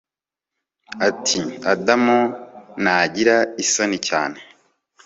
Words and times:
Ati 1.07 1.41
Adam 1.71 2.03
Nagira 2.83 3.37
isoni 3.63 3.97
cyane 4.07 4.39